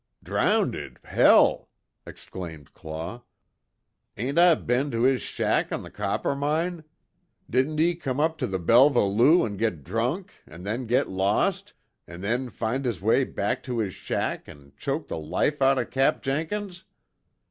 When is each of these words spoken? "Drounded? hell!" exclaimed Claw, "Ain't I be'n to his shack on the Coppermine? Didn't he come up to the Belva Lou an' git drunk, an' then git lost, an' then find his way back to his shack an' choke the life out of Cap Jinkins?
"Drounded? 0.23 0.97
hell!" 1.03 1.69
exclaimed 2.07 2.73
Claw, 2.73 3.21
"Ain't 4.17 4.39
I 4.39 4.55
be'n 4.55 4.89
to 4.89 5.03
his 5.03 5.21
shack 5.21 5.71
on 5.71 5.83
the 5.83 5.91
Coppermine? 5.91 6.83
Didn't 7.47 7.77
he 7.77 7.93
come 7.93 8.19
up 8.19 8.39
to 8.39 8.47
the 8.47 8.57
Belva 8.57 9.03
Lou 9.03 9.45
an' 9.45 9.57
git 9.57 9.83
drunk, 9.83 10.31
an' 10.47 10.63
then 10.63 10.87
git 10.87 11.07
lost, 11.07 11.73
an' 12.07 12.21
then 12.21 12.49
find 12.49 12.83
his 12.83 12.99
way 12.99 13.23
back 13.25 13.61
to 13.61 13.77
his 13.77 13.93
shack 13.93 14.49
an' 14.49 14.71
choke 14.75 15.07
the 15.07 15.19
life 15.19 15.61
out 15.61 15.77
of 15.77 15.91
Cap 15.91 16.23
Jinkins? 16.23 16.85